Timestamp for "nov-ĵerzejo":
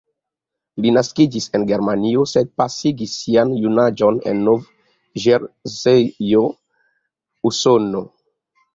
4.51-6.45